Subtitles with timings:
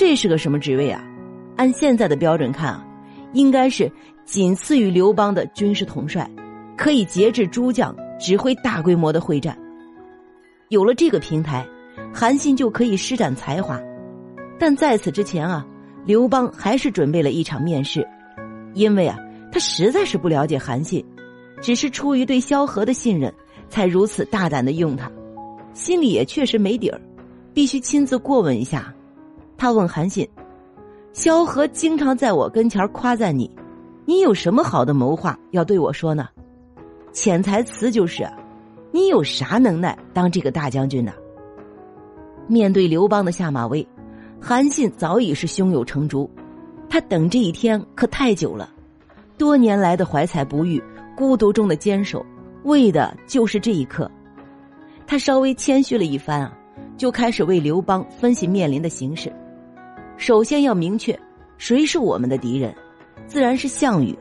[0.00, 1.04] 这是个什么职位啊？
[1.58, 2.82] 按现在的标准看啊，
[3.34, 3.92] 应该是
[4.24, 6.26] 仅次于刘邦的军事统帅，
[6.74, 9.54] 可以节制诸将，指挥大规模的会战。
[10.70, 11.66] 有了这个平台，
[12.14, 13.78] 韩信就可以施展才华。
[14.58, 15.66] 但在此之前啊，
[16.06, 18.02] 刘邦还是准备了一场面试，
[18.72, 19.18] 因为啊，
[19.52, 21.04] 他实在是不了解韩信，
[21.60, 23.30] 只是出于对萧何的信任，
[23.68, 25.12] 才如此大胆的用他，
[25.74, 26.98] 心里也确实没底儿，
[27.52, 28.94] 必须亲自过问一下。
[29.60, 30.26] 他问韩信。
[31.12, 33.50] 萧何经常在我跟前夸赞你，
[34.06, 36.28] 你有什么好的谋划要对我说呢？
[37.12, 38.26] 潜台词就是，
[38.90, 41.12] 你有啥能耐当这个大将军呢？
[42.46, 43.86] 面对刘邦的下马威，
[44.40, 46.30] 韩信早已是胸有成竹，
[46.88, 48.70] 他等这一天可太久了，
[49.36, 50.82] 多年来的怀才不遇、
[51.14, 52.24] 孤独中的坚守，
[52.64, 54.10] 为的就是这一刻。
[55.06, 56.56] 他稍微谦虚了一番啊，
[56.96, 59.30] 就开始为刘邦分析面临的形势。
[60.20, 61.18] 首先要明确，
[61.56, 62.74] 谁是我们的敌人，
[63.26, 64.14] 自然是项羽。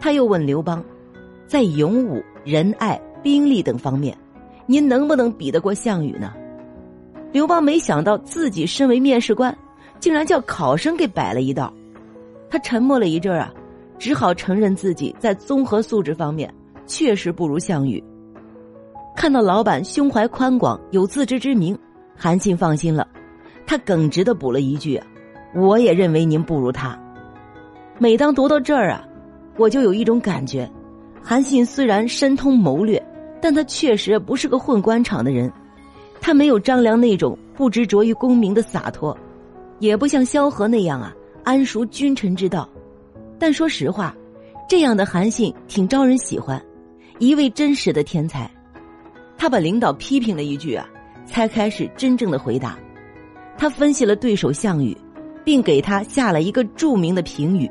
[0.00, 0.84] 他又问刘邦，
[1.46, 4.18] 在勇武、仁爱、兵力等方面，
[4.66, 6.34] 您能不能比得过项羽呢？
[7.30, 9.56] 刘邦没想到自己身为面试官，
[10.00, 11.72] 竟然叫考生给摆了一道。
[12.50, 13.54] 他沉默了一阵啊，
[13.96, 16.52] 只好承认自己在综合素质方面
[16.84, 18.02] 确实不如项羽。
[19.14, 21.78] 看到老板胸怀宽广、有自知之明，
[22.16, 23.06] 韩信放心了，
[23.68, 25.00] 他耿直的补了一句。
[25.54, 26.98] 我也认为您不如他。
[27.98, 29.04] 每当读到这儿啊，
[29.56, 30.70] 我就有一种感觉：
[31.22, 33.04] 韩信虽然深通谋略，
[33.40, 35.52] 但他确实不是个混官场的人。
[36.20, 39.16] 他没有张良那种不执着于功名的洒脱，
[39.78, 42.68] 也不像萧何那样啊谙熟君臣之道。
[43.38, 44.14] 但说实话，
[44.68, 46.60] 这样的韩信挺招人喜欢，
[47.18, 48.50] 一位真实的天才。
[49.36, 50.88] 他把领导批评了一句啊，
[51.24, 52.76] 才开始真正的回答。
[53.56, 54.96] 他分析了对手项羽。
[55.48, 57.66] 并给他下了一个著名的评语：“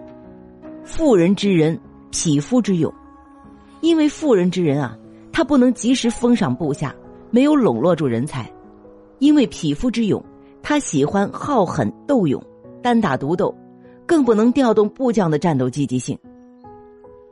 [0.84, 2.92] 妇人之仁，匹夫之勇。”
[3.82, 4.98] 因为妇人之仁啊，
[5.32, 6.96] 他不能及时封赏部下，
[7.30, 8.46] 没有笼络住人才；
[9.20, 10.20] 因为匹夫之勇，
[10.64, 12.44] 他喜欢好狠斗勇，
[12.82, 13.56] 单打独斗，
[14.08, 16.18] 更不能调动部将的战斗积极性。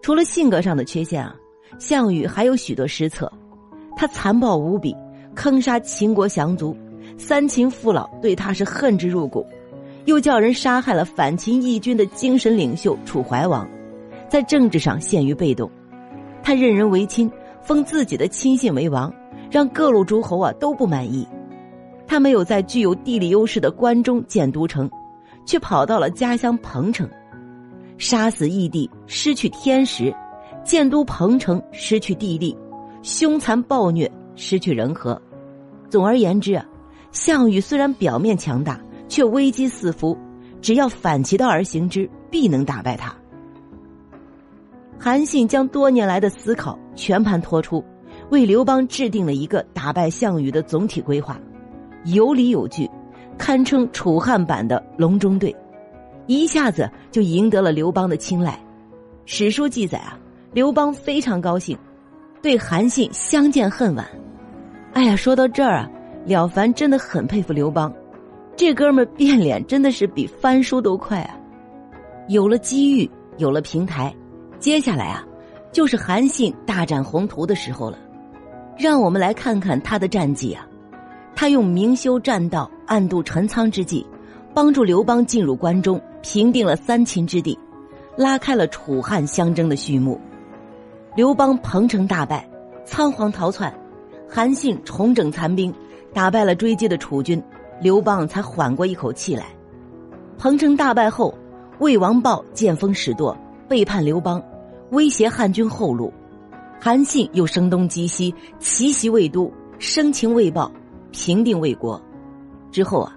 [0.04, 1.36] 除了性格上的缺陷啊，
[1.80, 3.28] 项羽还有许多失策。
[3.98, 4.96] 他残暴无比，
[5.34, 6.78] 坑杀秦国降卒，
[7.18, 9.44] 三秦父老对他是恨之入骨。
[10.06, 13.68] 又叫人杀害了反秦义军的精神领袖楚怀王，
[14.30, 15.70] 在政治上陷于被动。
[16.44, 17.30] 他任人唯亲，
[17.62, 19.12] 封自己的亲信为王，
[19.50, 21.28] 让各路诸侯啊都不满意。
[22.08, 24.88] 他没有在具有地理优势的关中建都城，
[25.44, 27.10] 却跑到了家乡彭城，
[27.98, 30.14] 杀死义帝，失去天时；
[30.64, 32.56] 建都彭城，失去地利；
[33.02, 35.20] 凶残暴虐，失去人和。
[35.90, 36.64] 总而言之啊，
[37.12, 38.80] 项羽虽然表面强大。
[39.08, 40.18] 却危机四伏，
[40.62, 43.16] 只要反其道而行之，必能打败他。
[44.98, 47.84] 韩信将多年来的思考全盘托出，
[48.30, 51.40] 为刘邦制定了一个打败项羽的总体规划，
[52.06, 52.90] 有理有据，
[53.38, 55.56] 堪称楚汉版的隆中对，
[56.28, 58.58] 一下子就赢得了刘邦的青睐。
[59.26, 60.18] 史书记载啊，
[60.54, 61.78] 刘邦非常高兴，
[62.42, 64.08] 对韩信相见恨晚。
[64.94, 65.92] 哎呀，说到这儿啊，
[66.26, 67.94] 了凡真的很佩服刘邦。
[68.58, 71.38] 这哥们变脸真的是比翻书都快啊！
[72.30, 74.16] 有了机遇，有了平台，
[74.60, 75.26] 接下来啊，
[75.74, 78.00] 就是韩信大展宏图的时候了。
[78.78, 80.66] 让我们来看看他的战绩啊！
[81.36, 84.06] 他用明修栈道、暗度陈仓之计，
[84.54, 87.60] 帮助刘邦进入关中，平定了三秦之地，
[88.16, 90.20] 拉开了楚汉相争的序幕。
[91.14, 92.48] 刘邦彭城大败，
[92.86, 93.74] 仓皇逃窜，
[94.30, 95.74] 韩信重整残兵，
[96.14, 97.42] 打败了追击的楚军。
[97.86, 99.46] 刘邦才缓过一口气来。
[100.40, 101.32] 彭城大败后，
[101.78, 103.38] 魏王豹见风使舵，
[103.70, 104.42] 背叛刘邦，
[104.90, 106.12] 威胁汉军后路。
[106.82, 110.72] 韩信又声东击西，奇袭魏都，生擒魏豹，
[111.12, 112.02] 平定魏国。
[112.72, 113.16] 之后啊，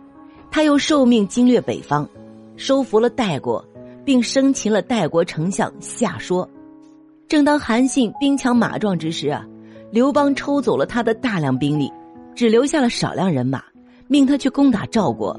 [0.50, 2.06] 他又受命经略北方，
[2.58, 3.64] 收服了代国，
[4.04, 6.46] 并生擒了代国丞相夏说。
[7.26, 9.46] 正当韩信兵强马壮之时啊，
[9.90, 11.90] 刘邦抽走了他的大量兵力，
[12.34, 13.62] 只留下了少量人马。
[14.10, 15.38] 命他去攻打赵国，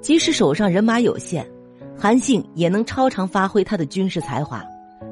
[0.00, 1.44] 即使手上人马有限，
[1.98, 4.64] 韩信也能超常发挥他的军事才华。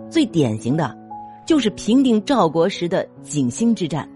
[0.09, 0.97] 最典型的，
[1.45, 4.09] 就是平定赵国时的景兴之战。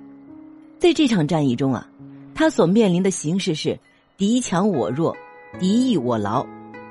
[0.78, 1.88] 在这场战役中啊，
[2.36, 3.76] 他所面临的形势是
[4.16, 5.16] 敌强我弱，
[5.58, 6.46] 敌易我劳，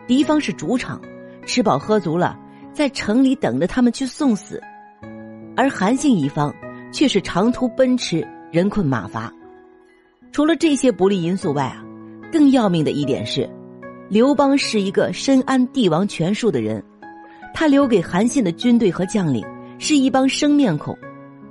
[0.05, 0.99] 敌方是主场，
[1.45, 2.37] 吃饱喝足了，
[2.73, 4.57] 在城里等着他们去送死；
[5.55, 6.53] 而韩信一方
[6.91, 9.31] 却是长途奔驰，人困马乏。
[10.35, 11.81] 除了这些不利因素外啊，
[12.29, 13.49] 更要命的一点是，
[14.09, 16.83] 刘邦是一个深谙帝王权术的人，
[17.53, 19.45] 他留给韩信的军队和将领
[19.79, 20.93] 是一帮生面孔，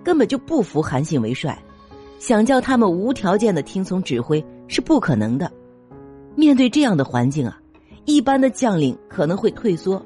[0.04, 1.58] 根本就不服韩信为帅，
[2.18, 5.50] 想叫他们无条件的听从指挥是不可能的。
[6.36, 7.58] 面对这样的环境啊，
[8.04, 10.04] 一般的将领可能会退缩，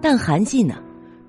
[0.00, 0.76] 但韩信呢，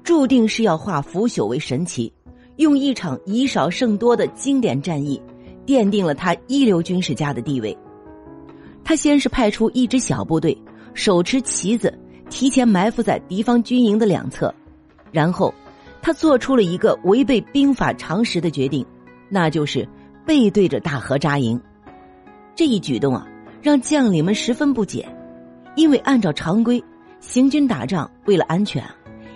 [0.01, 2.09] 注定是要化腐朽为神奇，
[2.55, 5.21] 用一场以少胜多的经典战役。
[5.69, 7.77] 奠定了他一流军事家的地位。
[8.83, 10.59] 他先是派出一支小部队，
[10.95, 11.95] 手持旗子，
[12.27, 14.51] 提前埋伏在敌方军营的两侧，
[15.11, 15.53] 然后
[16.01, 18.83] 他做出了一个违背兵法常识的决定，
[19.29, 19.87] 那就是
[20.25, 21.61] 背对着大河扎营。
[22.55, 23.27] 这一举动啊，
[23.61, 25.07] 让将领们十分不解，
[25.75, 26.83] 因为按照常规，
[27.19, 28.83] 行军打仗为了安全，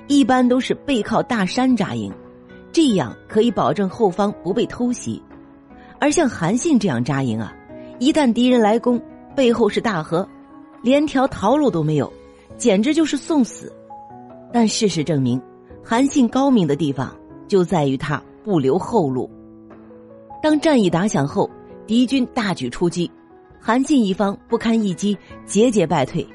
[0.08, 2.12] 一般都是背靠大山扎营，
[2.72, 5.22] 这样可以保证后方不被偷袭。
[6.04, 7.56] 而像韩信这样扎营啊，
[7.98, 9.02] 一旦敌人来攻，
[9.34, 10.28] 背后是大河，
[10.82, 12.12] 连条逃路都没有，
[12.58, 13.72] 简直就是送死。
[14.52, 15.42] 但事实证明，
[15.82, 17.16] 韩信高明的地方
[17.48, 19.32] 就在于他不留后路。
[20.42, 21.50] 当战役打响后，
[21.88, 23.10] 敌军大举出击，
[23.58, 26.28] 韩信一方不堪一击，节节败退。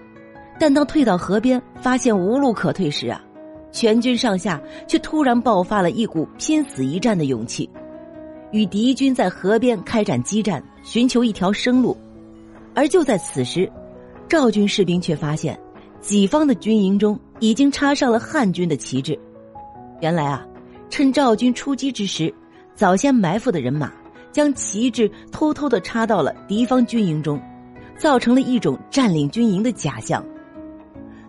[0.58, 3.22] 但当退到河边，发现无路可退时啊，
[3.70, 7.68] 全军上下却突然爆发了一股拼死一战的勇气。
[8.52, 11.96] 与敌军在河边开展激战，寻求一条生路。
[12.74, 13.70] 而就在此时，
[14.28, 15.58] 赵军士兵却发现，
[16.00, 19.18] 己方的军营中已经插上了汉军的旗帜。
[20.00, 20.46] 原来啊，
[20.88, 22.32] 趁赵军出击之时，
[22.74, 23.92] 早先埋伏的人马
[24.30, 27.40] 将旗帜偷偷的插到了敌方军营中，
[27.96, 30.24] 造成了一种占领军营的假象。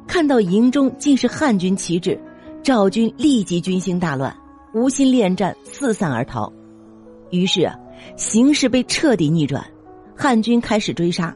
[0.07, 2.19] 看到营中竟是汉军旗帜，
[2.62, 4.36] 赵军立即军心大乱，
[4.74, 6.51] 无心恋战，四散而逃。
[7.31, 7.77] 于是啊，
[8.15, 9.65] 形势被彻底逆转，
[10.15, 11.35] 汉军开始追杀，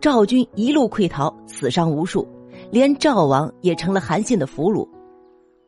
[0.00, 2.26] 赵军一路溃逃，死伤无数，
[2.70, 4.88] 连赵王也成了韩信的俘虏。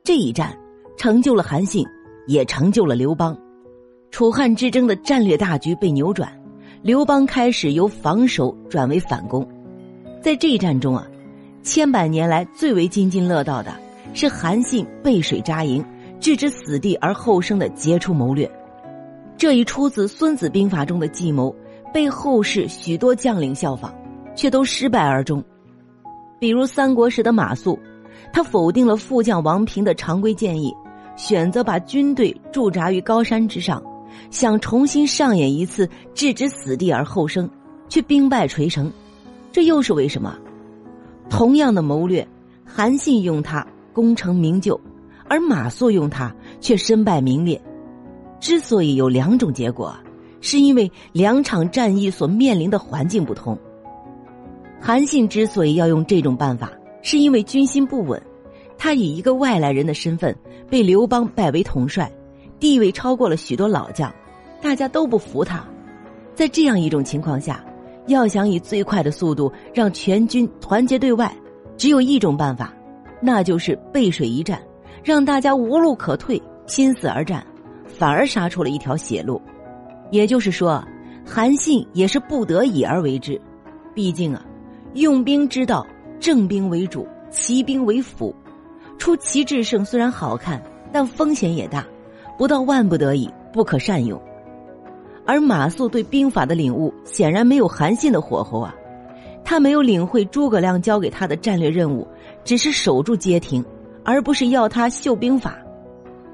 [0.05, 0.57] 这一战
[0.97, 1.87] 成就了韩信，
[2.27, 3.37] 也成就了刘邦。
[4.11, 6.33] 楚汉之争的战略大局被扭转，
[6.83, 9.47] 刘邦开始由防守转为反攻。
[10.23, 11.07] 在这一战中啊，
[11.63, 13.75] 千百年来最为津津乐道的
[14.15, 15.85] 是韩信背水扎营，
[16.19, 18.51] 置之死地而后生的杰出谋略。
[19.39, 21.55] 这一出自《孙子兵法》中的计谋，
[21.95, 23.95] 被后世许多将领效仿，
[24.35, 25.43] 却都失败而终。
[26.41, 27.79] 比如三国时的马谡，
[28.33, 30.75] 他否定了副将王平的常规建议，
[31.15, 33.81] 选择把军队驻扎于高山之上，
[34.29, 37.49] 想重新上演一次置之死地而后生，
[37.89, 38.93] 却兵败垂成。
[39.53, 40.37] 这又是为什么？
[41.31, 42.27] 同样的谋略，
[42.65, 44.81] 韩信用他功成名就，
[45.29, 47.61] 而马谡用他却身败名裂。
[48.41, 49.95] 之所以有两种结果，
[50.41, 53.59] 是因为两场战役所面临的环境不同。
[54.81, 56.71] 韩信之所以要用这种办法，
[57.03, 58.21] 是因为军心不稳，
[58.77, 60.35] 他以一个外来人的身份
[60.71, 62.11] 被刘邦拜为统帅，
[62.61, 64.15] 地位超过了许多老将，
[64.63, 65.65] 大家都不服他。
[66.35, 67.65] 在这样一种情况下，
[68.07, 71.37] 要想以最快的速度让全军团结对外，
[71.77, 72.73] 只有一种办法，
[73.21, 74.63] 那就是背水一战，
[75.03, 77.45] 让大家无路可退，拼死而战。
[77.99, 79.43] 反而杀出了一条血路，
[80.13, 80.83] 也就是说，
[81.27, 83.39] 韩信也是不得已而为之。
[83.93, 84.41] 毕竟啊，
[84.95, 85.85] 用兵之道，
[86.21, 88.33] 正兵为主，骑兵为辅。
[88.99, 91.85] 出奇制胜虽然好看，但风险也大，
[92.39, 94.21] 不到万不得已不可善用。
[95.27, 98.73] 而马谡对兵法的领悟显然没有韩信的火候啊，
[99.45, 102.07] 他没有领会诸葛亮交给他的战略任务，
[102.45, 103.65] 只是守住街亭，
[104.05, 105.59] 而不是要他秀兵法。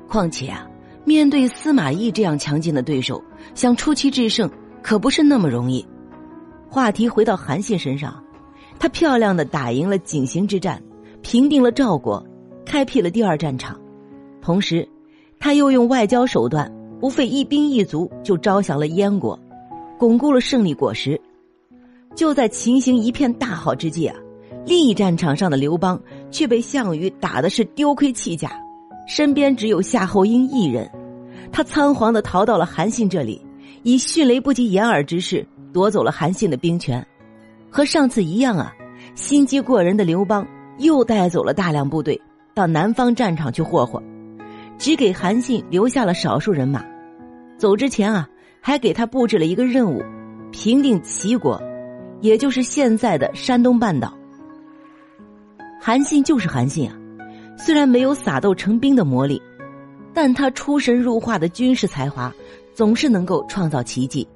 [0.06, 0.68] 况且啊。
[1.04, 3.23] 面对司马懿这样强劲的对手，
[3.54, 4.50] 想出奇制胜
[4.82, 5.84] 可不是那么容易。
[6.68, 8.23] 话题回到韩信身上，
[8.78, 10.82] 他漂亮的打赢了井陉之战，
[11.23, 12.25] 平定了赵国，
[12.64, 13.78] 开辟了第二战场。
[14.40, 14.88] 同时，
[15.38, 19.38] 他又用外交手段，不费一兵一卒就招降了燕国，
[19.99, 21.20] 巩固了胜利果实。
[22.14, 24.16] 就在情形一片大好之际啊，
[24.64, 28.50] 另一战场上的刘邦却被项羽打的是丢盔弃甲。
[29.06, 30.90] 身边只有夏侯婴一人，
[31.52, 33.44] 他仓皇的逃到了韩信这里，
[33.82, 37.06] 以迅雷不及掩耳之势夺走了韩信的兵权。
[37.70, 38.73] 和上次一样啊，
[39.14, 40.46] 心机过人的刘邦
[40.78, 42.20] 又带走了大量部队
[42.54, 44.02] 到南方战场去霍霍，
[44.78, 46.84] 只给韩信留下了少数人马。
[47.58, 48.28] 走之前啊，
[48.61, 50.02] 还给他布置了一个任务：
[50.50, 51.61] 平定齐国，
[52.20, 54.16] 也就是现在的山东半岛。
[55.80, 56.96] 韩信就是韩信啊。
[57.56, 59.40] 虽然没有撒豆成兵的魔力，
[60.12, 62.32] 但他出神入化的军事才华，
[62.75, 64.26] 总是能够创造奇迹。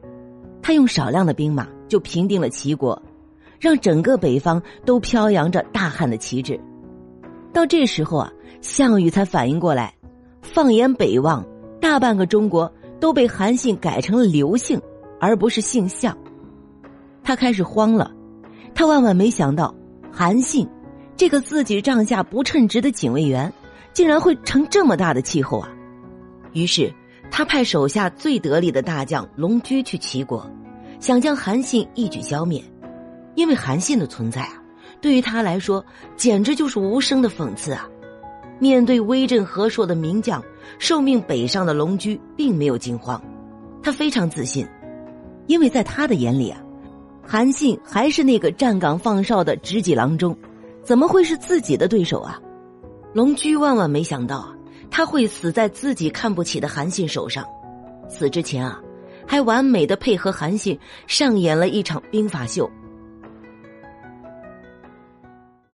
[0.63, 3.01] 他用少量的兵马就平定了齐国，
[3.59, 6.59] 让整个北方都飘扬着大汉的旗帜。
[7.53, 9.95] 到这时候啊，项羽才反应过来，
[10.43, 11.45] 放眼北望，
[11.81, 12.71] 大半个中国
[13.01, 14.81] 都被韩信改成了刘姓，
[15.21, 16.17] 而不是姓项。
[17.23, 18.11] 他开始慌了，
[18.75, 19.75] 他万万没想到，
[20.13, 20.69] 韩信
[21.19, 23.53] 这个自己帐下不称职的警卫员，
[23.93, 25.69] 竟然会成这么大的气候啊！
[26.53, 26.95] 于是
[27.29, 30.49] 他派手下最得力的大将龙驹去齐国，
[31.01, 32.63] 想将韩信一举消灭。
[33.35, 34.63] 因为韩信的存在啊，
[35.01, 35.85] 对于他来说
[36.17, 37.89] 简直就是无声的讽刺啊！
[38.61, 40.41] 面对威震河朔的名将，
[40.79, 43.21] 受命北上的龙驹并没有惊慌，
[43.83, 44.65] 他非常自信，
[45.49, 46.61] 因为在他的眼里啊，
[47.27, 50.37] 韩信还是那个站岗放哨的执戟郎中，
[50.89, 52.41] 怎么会是自己的对手啊？
[53.13, 54.57] 龙驹万万没想到啊，
[54.91, 57.45] 他会死在自己看不起的韩信手上，
[58.09, 58.81] 死之前啊，
[59.27, 62.71] 还完美的配合韩信上演了一场兵法秀。